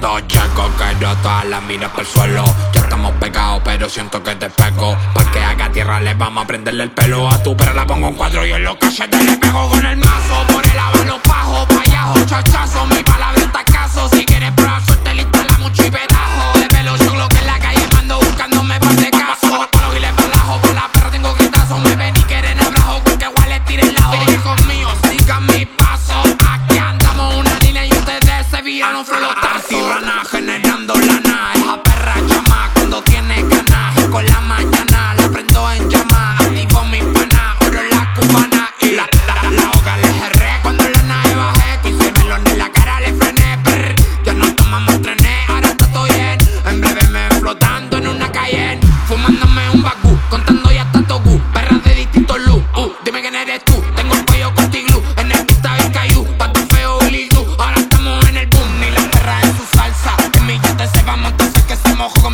[0.00, 2.44] Dos chacos quiero todas las miras por el suelo.
[2.72, 4.96] Ya estamos pegados, pero siento que te pego.
[5.14, 8.08] Pa' que haga tierra le vamos a prenderle el pelo a tu pero la pongo
[8.08, 9.98] en cuadro y en los calles te le pego con el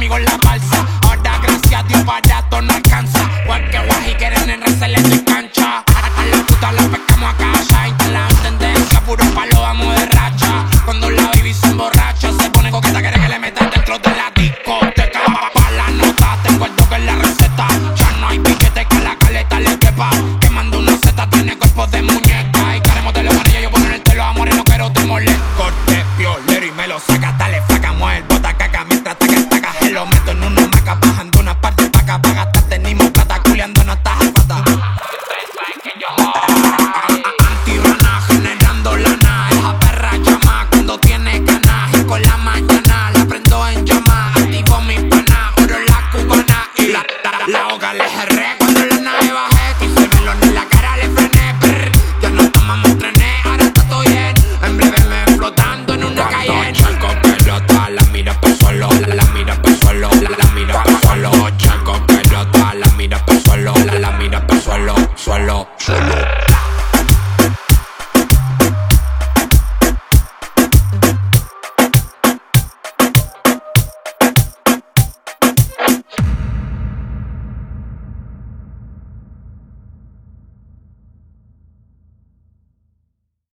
[0.06, 0.86] conmigo en la balsa.
[1.02, 3.28] Ahora gracias a Dios barato no alcanza.
[3.46, 5.84] Cualquier guaji quieren enredarle en cancha.
[5.86, 7.88] A, la puta la pescamos a casa.
[7.88, 10.64] Y te la tendencia, puro palo vamos de racha.
[10.84, 14.30] Cuando la baby se emborracha, se pone coqueta, quiere que le metan dentro de la
[14.34, 15.20] discoteca.
[15.54, 17.66] Pa' la nota, tengo el toque en la receta.
[17.96, 20.10] Ya no hay piquete que la caleta le quepa.
[20.40, 22.76] Quemando una seta, tiene cuerpo de muñeca.
[22.76, 25.40] Y queremos de los anillos, yo poner el telo amor no quiero te moleste.
[25.56, 28.35] Corte, violero y me lo saca, dale flaca, mueve